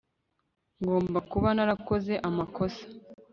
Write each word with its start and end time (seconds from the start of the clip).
ngomba 0.81 1.19
kuba 1.31 1.49
narakoze 1.55 2.13
amakosa 2.27 2.83